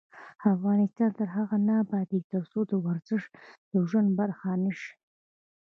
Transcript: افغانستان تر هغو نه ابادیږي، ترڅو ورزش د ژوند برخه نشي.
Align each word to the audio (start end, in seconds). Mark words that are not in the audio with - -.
افغانستان 0.53 1.09
تر 1.17 1.27
هغو 1.35 1.57
نه 1.67 1.73
ابادیږي، 1.83 2.29
ترڅو 2.53 2.75
ورزش 2.87 3.21
د 3.71 3.73
ژوند 3.89 4.09
برخه 4.19 4.49
نشي. 4.63 4.91